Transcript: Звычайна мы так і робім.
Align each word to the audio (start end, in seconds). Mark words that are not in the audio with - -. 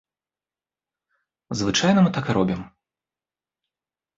Звычайна 1.61 1.99
мы 2.07 2.15
так 2.17 2.25
і 2.33 2.37
робім. 2.39 2.61